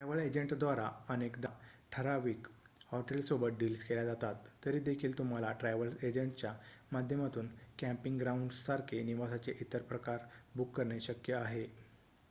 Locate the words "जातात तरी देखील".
4.05-5.17